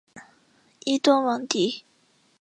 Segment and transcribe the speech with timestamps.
[0.83, 1.83] 伊多芒迪。